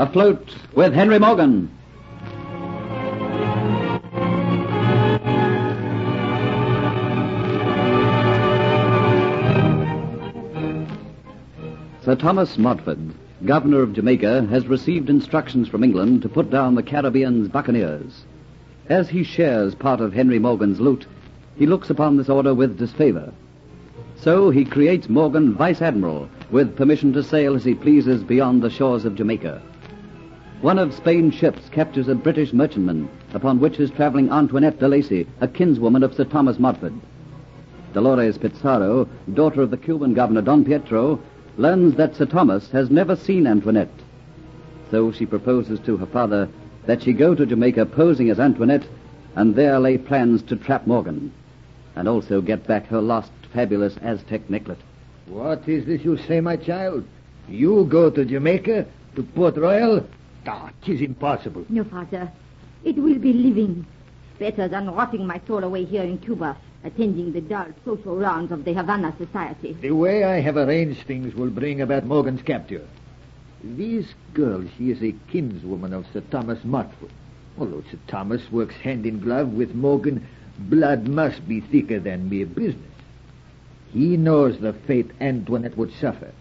[0.00, 1.70] Afloat with Henry Morgan.
[12.02, 13.12] Sir Thomas Modford,
[13.44, 18.24] Governor of Jamaica, has received instructions from England to put down the Caribbean's buccaneers.
[18.88, 21.04] As he shares part of Henry Morgan's loot,
[21.58, 23.34] he looks upon this order with disfavor.
[24.16, 28.70] So he creates Morgan Vice Admiral with permission to sail as he pleases beyond the
[28.70, 29.60] shores of Jamaica.
[30.60, 35.26] One of Spain's ships captures a British merchantman upon which is traveling Antoinette de Lacy,
[35.40, 37.00] a kinswoman of Sir Thomas Modford.
[37.94, 41.18] Dolores Pizarro, daughter of the Cuban governor Don Pietro,
[41.56, 43.88] learns that Sir Thomas has never seen Antoinette.
[44.90, 46.46] So she proposes to her father
[46.84, 48.86] that she go to Jamaica posing as Antoinette
[49.36, 51.32] and there lay plans to trap Morgan
[51.96, 54.78] and also get back her lost fabulous Aztec necklet.
[55.26, 57.06] What is this you say, my child?
[57.48, 58.84] You go to Jamaica,
[59.16, 60.06] to Port Royal?
[60.46, 61.64] Ah, tis impossible.
[61.68, 62.30] No, father.
[62.84, 63.86] It will be living.
[64.38, 68.64] Better than rotting my soul away here in Cuba, attending the dull social rounds of
[68.64, 69.74] the Havana society.
[69.74, 72.86] The way I have arranged things will bring about Morgan's capture.
[73.62, 77.10] This girl, she is a kinswoman of Sir Thomas Modford.
[77.58, 80.26] Although Sir Thomas works hand in glove with Morgan,
[80.58, 82.90] blood must be thicker than mere business.
[83.92, 86.32] He knows the fate Antoinette would suffer.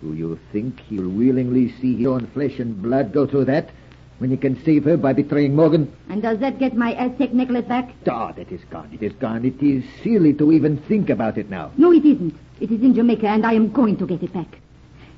[0.00, 3.70] Do you think he'll willingly see his own flesh and blood go through that
[4.18, 5.92] when he can save her by betraying Morgan?
[6.08, 7.92] And does that get my Aztec necklace back?
[8.08, 8.90] Ah, that is gone.
[8.92, 9.44] It is gone.
[9.44, 11.72] It is silly to even think about it now.
[11.76, 12.36] No, it isn't.
[12.60, 14.58] It is in Jamaica, and I am going to get it back.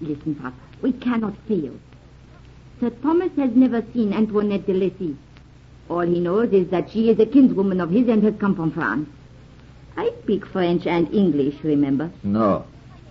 [0.00, 0.56] Listen, Papa.
[0.80, 1.72] We cannot fail.
[2.80, 5.16] Sir Thomas has never seen Antoinette de Lacy.
[5.88, 8.72] All he knows is that she is a kinswoman of his and has come from
[8.72, 9.08] France.
[9.96, 12.10] I speak French and English, remember?
[12.22, 12.64] No.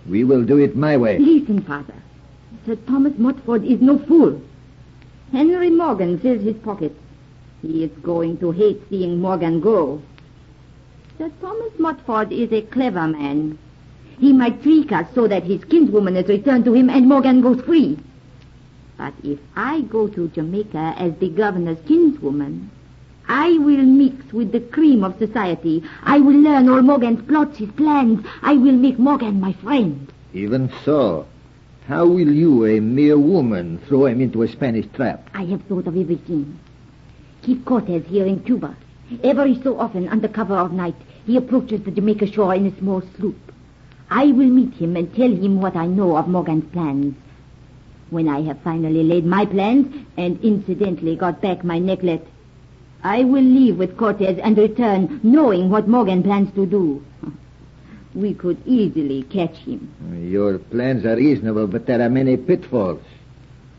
[0.08, 1.18] We will do it my way.
[1.18, 1.94] Listen, Father.
[2.66, 4.40] Sir Thomas Modford is no fool.
[5.32, 6.98] Henry Morgan fills his pockets.
[7.62, 10.02] He is going to hate seeing Morgan go.
[11.18, 13.58] Sir Thomas Modford is a clever man.
[14.18, 17.60] He might trick us so that his kinswoman is returned to him and Morgan goes
[17.62, 17.98] free.
[18.98, 22.70] But if I go to Jamaica as the governor's kinswoman,
[23.34, 25.82] I will mix with the cream of society.
[26.02, 28.26] I will learn all Morgan's plots, his plans.
[28.42, 30.12] I will make Morgan my friend.
[30.34, 31.26] Even so,
[31.86, 35.30] how will you, a mere woman, throw him into a Spanish trap?
[35.32, 36.60] I have thought of everything.
[37.40, 38.76] Keep Cortez here in Cuba.
[39.24, 43.02] Every so often, under cover of night, he approaches the Jamaica shore in a small
[43.16, 43.38] sloop.
[44.10, 47.14] I will meet him and tell him what I know of Morgan's plans.
[48.10, 52.26] When I have finally laid my plans and incidentally got back my necklet,
[53.04, 57.04] I will leave with Cortez and return knowing what Morgan plans to do.
[58.14, 59.92] We could easily catch him.
[60.30, 63.02] Your plans are reasonable, but there are many pitfalls.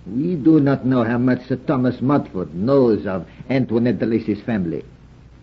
[0.05, 4.83] We do not know how much Sir Thomas Modford knows of Antoinette de Lacy's family.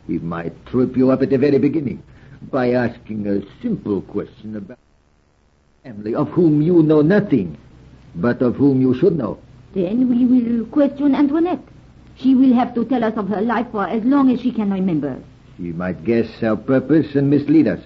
[0.07, 2.03] He might trip you up at the very beginning
[2.51, 4.79] by asking a simple question about
[5.83, 7.57] family of whom you know nothing,
[8.17, 9.39] but of whom you should know.
[9.73, 11.63] Then we will question Antoinette.
[12.23, 14.71] She will have to tell us of her life for as long as she can
[14.71, 15.19] remember.
[15.57, 17.81] She might guess our purpose and mislead us.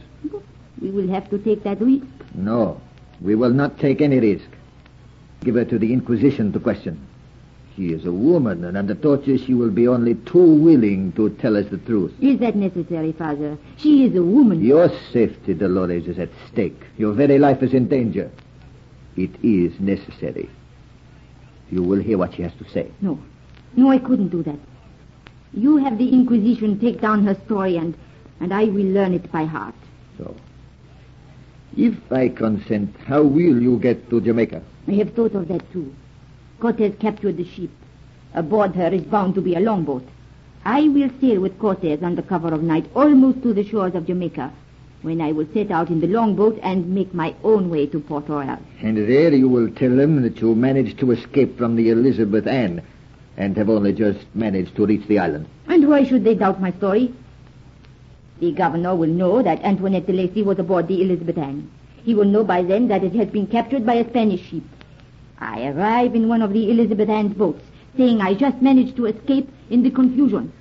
[0.81, 2.07] We will have to take that risk.
[2.35, 2.81] No,
[3.21, 4.47] we will not take any risk.
[5.43, 7.07] Give her to the Inquisition to question.
[7.77, 11.57] She is a woman, and under torture she will be only too willing to tell
[11.57, 12.13] us the truth.
[12.21, 13.59] Is that necessary, Father?
[13.77, 14.63] She is a woman.
[14.65, 16.81] Your safety, Dolores, is at stake.
[16.97, 18.31] Your very life is in danger.
[19.17, 20.49] It is necessary.
[21.71, 22.91] You will hear what she has to say.
[23.01, 23.19] No.
[23.77, 24.59] No, I couldn't do that.
[25.53, 27.95] You have the Inquisition take down her story, and,
[28.41, 29.75] and I will learn it by heart.
[30.19, 30.35] So,
[31.77, 34.63] if I consent, how will you get to Jamaica?
[34.89, 35.95] I have thought of that, too.
[36.61, 37.71] Cortez captured the ship.
[38.35, 40.07] Aboard her is bound to be a longboat.
[40.65, 44.53] I will sail with Cortez under cover of night almost to the shores of Jamaica,
[45.03, 48.29] when I will set out in the longboat and make my own way to Port
[48.29, 48.59] Royal.
[48.81, 52.83] And there you will tell them that you managed to escape from the Elizabeth Ann
[53.37, 55.47] and have only just managed to reach the island.
[55.67, 57.13] And why should they doubt my story?
[58.41, 61.71] The governor will know that Antoinette de Lacy was aboard the Elizabeth Ann.
[62.03, 64.63] He will know by then that it has been captured by a Spanish ship.
[65.39, 67.65] I arrive in one of the Elizabeth Ann's boats,
[67.97, 70.53] saying I just managed to escape in the confusion.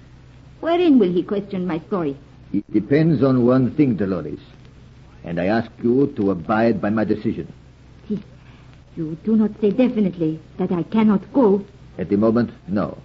[0.62, 2.18] Wherein will he question my story?
[2.54, 4.40] It depends on one thing, Dolores.
[5.24, 7.52] And I ask you to abide by my decision.
[8.96, 11.66] You do not say definitely that I cannot go.
[11.98, 12.98] At the moment, no.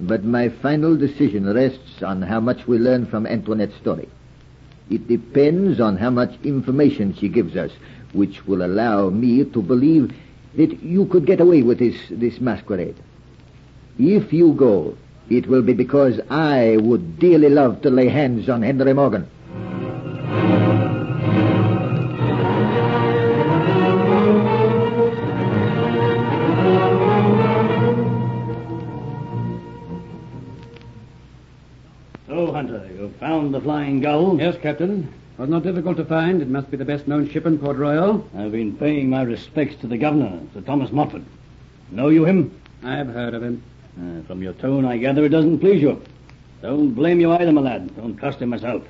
[0.00, 4.08] But my final decision rests on how much we learn from Antoinette's story.
[4.90, 7.70] It depends on how much information she gives us,
[8.12, 10.12] which will allow me to believe
[10.56, 12.96] that you could get away with this, this masquerade.
[13.98, 14.96] If you go,
[15.30, 19.28] it will be because I would dearly love to lay hands on Henry Morgan.
[32.32, 34.38] So, Hunter, you've found the Flying Gull?
[34.40, 35.02] Yes, Captain.
[35.34, 36.40] It Was not difficult to find.
[36.40, 38.26] It must be the best known ship in Port Royal.
[38.34, 41.26] I've been paying my respects to the governor, Sir Thomas Modford.
[41.90, 42.58] Know you him?
[42.82, 43.62] I've heard of him.
[44.00, 46.02] Uh, from your tone, I gather it doesn't please you.
[46.62, 47.94] Don't blame you either, my lad.
[47.96, 48.82] Don't trust him myself.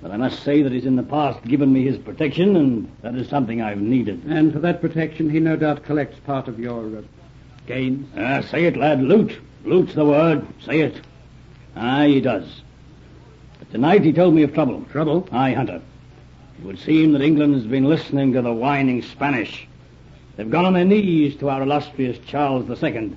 [0.00, 3.16] But I must say that he's in the past given me his protection, and that
[3.16, 4.24] is something I've needed.
[4.24, 7.02] And for that protection, he no doubt collects part of your uh,
[7.66, 8.08] gains.
[8.16, 9.02] Ah, say it, lad.
[9.02, 9.38] Loot.
[9.66, 10.46] Loot's the word.
[10.64, 11.02] Say it.
[11.76, 12.62] Aye, he does.
[13.58, 14.84] But tonight he told me of trouble.
[14.90, 15.28] Trouble?
[15.30, 15.82] Aye, Hunter.
[16.58, 19.68] It would seem that England's been listening to the whining Spanish.
[20.36, 23.14] They've gone on their knees to our illustrious Charles II,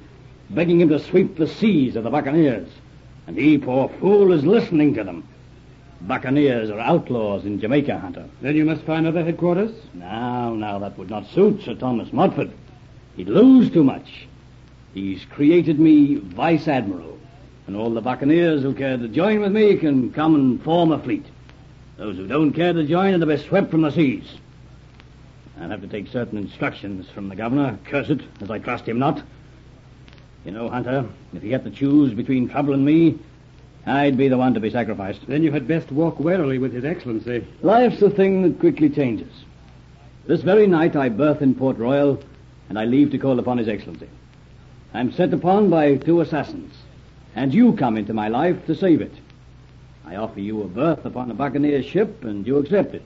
[0.50, 2.69] begging him to sweep the seas of the buccaneers.
[3.27, 5.27] And he, poor fool, is listening to them.
[6.01, 8.25] Buccaneers are outlaws in Jamaica, Hunter.
[8.41, 9.71] Then you must find other headquarters?
[9.94, 12.51] Now, now, that would not suit Sir Thomas Modford.
[13.17, 14.27] He'd lose too much.
[14.94, 17.19] He's created me vice admiral,
[17.69, 20.98] and all the buccaneers who care to join with me can come and form a
[20.98, 21.24] fleet.
[21.98, 24.24] Those who don't care to join are to be swept from the seas.
[25.62, 28.98] I'll have to take certain instructions from the governor, curse it, as I trust him
[28.98, 29.21] not.
[30.44, 33.19] You know, Hunter, if he had to choose between trouble and me,
[33.86, 35.27] I'd be the one to be sacrificed.
[35.27, 37.45] Then you had best walk warily with His Excellency.
[37.62, 39.31] Life's a thing that quickly changes.
[40.25, 42.19] This very night I berth in Port Royal,
[42.68, 44.10] and I leave to call upon His Excellency.
[44.92, 46.74] I'm set upon by two assassins,
[47.36, 49.14] and you come into my life to save it.
[50.06, 53.04] I offer you a berth upon a buccaneer ship, and you accept it.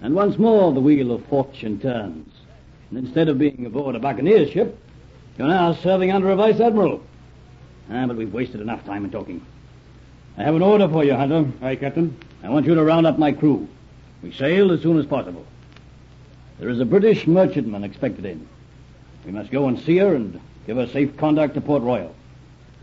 [0.00, 2.32] And once more the wheel of fortune turns.
[2.88, 4.78] And instead of being aboard a buccaneer ship,
[5.36, 7.02] you're now serving under a vice admiral.
[7.90, 9.44] Ah, but we've wasted enough time in talking.
[10.38, 11.50] I have an order for you, Hunter.
[11.60, 12.16] Aye, Captain.
[12.42, 13.68] I want you to round up my crew.
[14.22, 15.44] We sail as soon as possible.
[16.58, 18.46] There is a British merchantman expected in.
[19.24, 22.14] We must go and see her and give her safe conduct to Port Royal.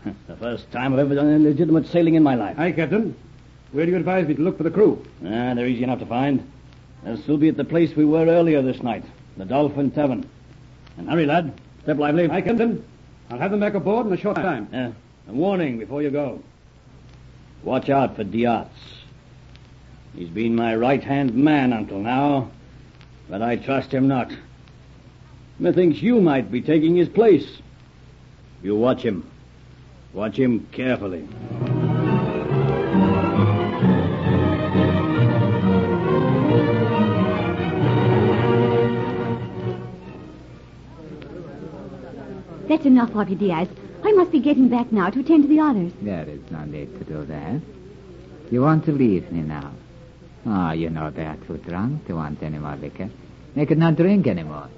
[0.26, 2.58] the first time I've ever done any legitimate sailing in my life.
[2.58, 3.14] Aye, Captain.
[3.72, 5.04] Where do you advise me to look for the crew?
[5.24, 6.50] Ah, they're easy enough to find.
[7.04, 9.04] They'll still be at the place we were earlier this night,
[9.36, 10.28] the Dolphin Tavern.
[10.96, 11.52] And hurry, lad.
[11.82, 12.28] Step lively.
[12.28, 12.84] Aye, Captain.
[13.30, 14.68] I'll have them back aboard in a short time.
[14.72, 16.42] Uh, a warning before you go.
[17.62, 18.68] Watch out for Diaz.
[20.14, 22.50] He's been my right-hand man until now,
[23.28, 24.32] but I trust him not.
[25.58, 27.46] Methinks you might be taking his place.
[28.62, 29.30] You watch him.
[30.12, 31.26] Watch him carefully.
[42.68, 43.68] That's enough of you, Diaz.
[44.04, 45.92] I must be getting back now to attend to the others.
[46.02, 47.60] There is no need to do that.
[48.50, 49.72] You want to leave me now.
[50.46, 53.10] Oh, you know they are too drunk to want any more liquor.
[53.54, 54.68] They could not drink anymore.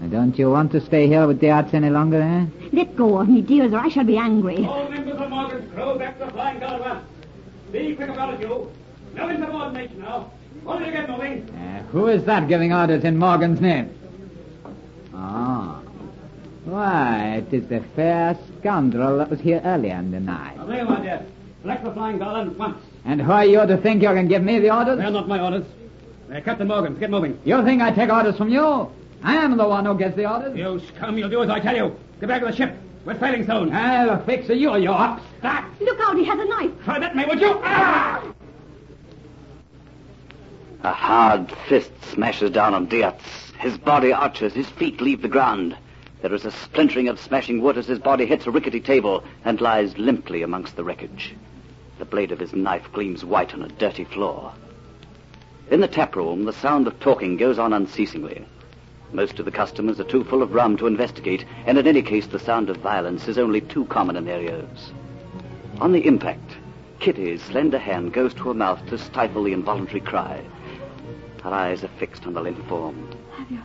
[0.00, 2.46] And don't you want to stay here with the arts any longer, eh?
[2.72, 4.64] Let go of me, dears, or I shall be angry.
[4.64, 7.04] All members of Morgan's crew back to the Flying Gull at once.
[7.72, 8.70] Be quick about it, you.
[9.14, 10.30] No insubordination now.
[10.66, 11.48] Only to get moving.
[11.50, 13.94] Uh, who is that giving orders in Morgan's name?
[15.14, 15.80] Ah.
[16.64, 20.56] Why, it is the fair scoundrel that was here earlier in the night.
[20.56, 21.26] Now, there, my dear.
[21.62, 22.78] Select the Flying Gull at once.
[23.04, 24.98] And who are you to think you can give me the orders?
[24.98, 25.64] They're not my orders.
[26.28, 26.98] They're Captain Morgan's.
[26.98, 27.38] Get moving.
[27.44, 28.90] You think I take orders from you?
[29.24, 30.54] I am the one who gets the orders.
[30.54, 31.96] You scum, you'll do as I tell you.
[32.20, 32.76] Get back to the ship.
[33.06, 33.72] We're sailing soon.
[33.74, 35.64] I'll fix you, you upstart.
[35.80, 36.70] Look out, he has a knife.
[36.84, 37.58] Try that, me, would you?
[37.64, 38.22] Ah!
[40.82, 43.14] A hard fist smashes down on Diaz.
[43.58, 45.74] His body arches, his feet leave the ground.
[46.20, 49.58] There is a splintering of smashing wood as his body hits a rickety table and
[49.58, 51.34] lies limply amongst the wreckage.
[51.98, 54.52] The blade of his knife gleams white on a dirty floor.
[55.70, 58.44] In the tap room, the sound of talking goes on unceasingly.
[59.14, 62.26] Most of the customers are too full of rum to investigate, and in any case,
[62.26, 64.90] the sound of violence is only too common in their ears.
[65.80, 66.56] On the impact,
[66.98, 70.42] Kitty's slender hand goes to her mouth to stifle the involuntary cry.
[71.44, 73.08] Her eyes are fixed on the limp form.
[73.36, 73.60] Have you...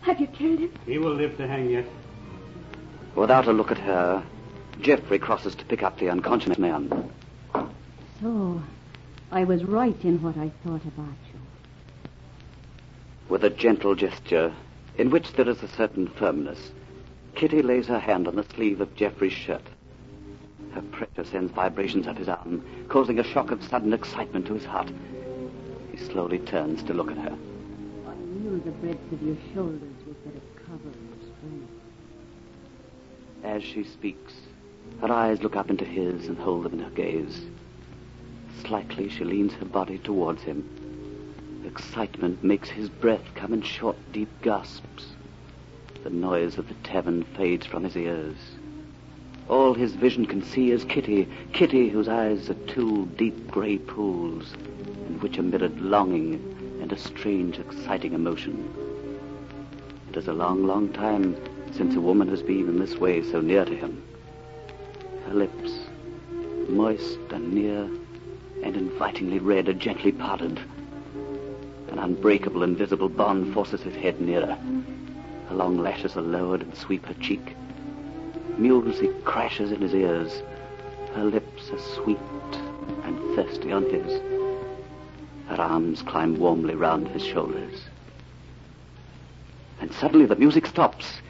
[0.00, 0.72] Have you killed him?
[0.86, 1.86] He will live to hang yet.
[3.14, 4.24] Without a look at her,
[4.80, 7.12] Geoffrey crosses to pick up the unconscious man.
[8.20, 8.60] So,
[9.30, 11.27] I was right in what I thought about you.
[13.28, 14.54] With a gentle gesture,
[14.96, 16.72] in which there is a certain firmness,
[17.34, 19.62] Kitty lays her hand on the sleeve of Geoffrey's shirt.
[20.72, 24.64] Her pressure sends vibrations up his arm, causing a shock of sudden excitement to his
[24.64, 24.90] heart.
[25.92, 27.36] He slowly turns to look at her.
[28.06, 31.70] I Feel the breadth of your shoulders with that cover of strength.
[33.44, 34.32] As she speaks,
[35.00, 37.46] her eyes look up into his and hold them in her gaze.
[38.64, 40.87] Slightly, she leans her body towards him.
[41.68, 45.12] Excitement makes his breath come in short, deep gasps.
[46.02, 48.38] The noise of the tavern fades from his ears.
[49.50, 54.54] All his vision can see is Kitty, Kitty whose eyes are two deep gray pools,
[55.08, 58.72] in which are mirrored longing and a strange, exciting emotion.
[60.08, 61.36] It is a long, long time
[61.72, 64.02] since a woman has been in this way so near to him.
[65.26, 65.72] Her lips,
[66.70, 67.90] moist and near
[68.64, 70.58] and invitingly red, are gently parted.
[71.98, 74.56] An unbreakable, invisible bond forces his head nearer.
[75.48, 77.56] Her long lashes are lowered and sweep her cheek.
[78.56, 80.42] Music crashes in his ears.
[81.14, 82.18] Her lips are sweet
[83.02, 84.22] and thirsty on his.
[85.48, 87.82] Her arms climb warmly round his shoulders.
[89.80, 91.20] And suddenly the music stops.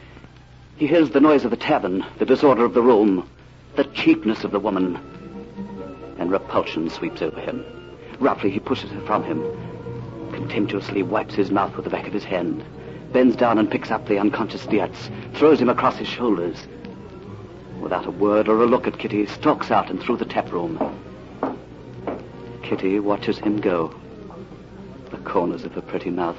[0.77, 3.27] He hears the noise of the tavern, the disorder of the room,
[3.77, 4.99] the cheapness of the woman.
[6.19, 7.65] And repulsion sweeps over him.
[8.21, 9.43] Roughly he pushes her from him,
[10.39, 12.65] contemptuously wipes his mouth with the back of his hand,
[13.13, 16.57] bends down and picks up the unconscious Diaz, throws him across his shoulders.
[17.81, 20.79] Without a word or a look at Kitty, stalks out and through the tap room.
[22.63, 23.93] Kitty watches him go.
[25.11, 26.39] The corners of her pretty mouth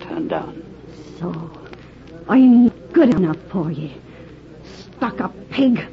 [0.00, 0.64] turned down.
[1.20, 1.50] So,
[2.28, 3.90] I'm good enough for you.
[4.64, 5.86] Stuck up pig.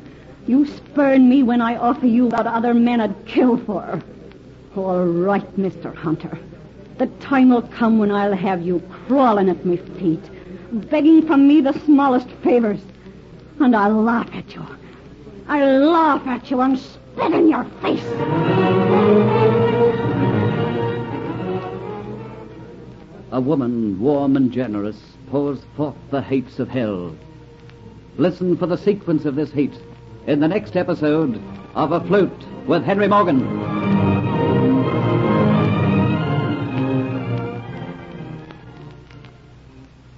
[0.48, 4.01] You spurn me when I offer you what other men would kill for.
[4.75, 5.93] All right, Mr.
[5.93, 6.39] Hunter.
[7.00, 10.22] The time will come when I'll have you crawling at my feet,
[10.89, 12.82] begging from me the smallest favors.
[13.62, 14.65] And I'll laugh at you.
[15.48, 18.03] I'll laugh at you and spit in your face.
[23.32, 24.98] A woman, warm and generous,
[25.29, 27.15] pours forth the hates of hell.
[28.18, 29.79] Listen for the sequence of this hate
[30.27, 31.41] in the next episode
[31.75, 33.78] of Afloat with Henry Morgan.